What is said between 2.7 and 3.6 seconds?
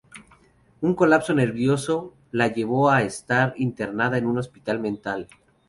a estar